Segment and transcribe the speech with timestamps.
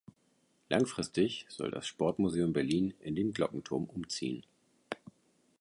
[0.67, 4.43] Langfristig soll das Sportmuseum Berlin in den Glockenturm umziehen.